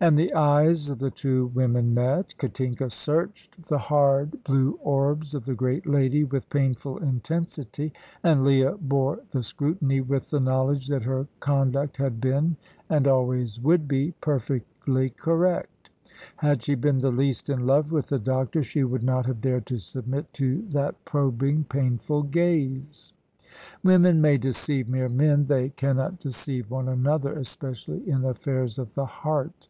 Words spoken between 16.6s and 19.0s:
she been the least in love with the doctor, she